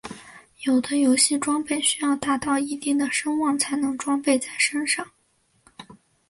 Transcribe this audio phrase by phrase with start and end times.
[0.63, 5.07] 有的游戏装备需要达到一定的声望才能装备在身上。